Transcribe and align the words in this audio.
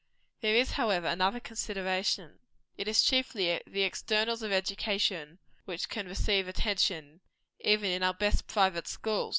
There 0.39 0.55
is, 0.55 0.71
however, 0.71 1.05
another 1.05 1.39
consideration. 1.39 2.39
It 2.75 2.87
is 2.87 3.03
chiefly 3.03 3.61
the 3.67 3.83
externals 3.83 4.41
of 4.41 4.51
education 4.51 5.37
which 5.65 5.89
can 5.89 6.07
receive 6.07 6.47
attention, 6.47 7.21
even 7.59 7.91
in 7.91 8.01
our 8.01 8.15
best 8.15 8.47
private 8.47 8.87
schools. 8.87 9.29